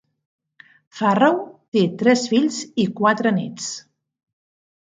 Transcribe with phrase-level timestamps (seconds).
[0.99, 1.37] Farrow
[1.77, 3.71] té tres fills i quatre néts.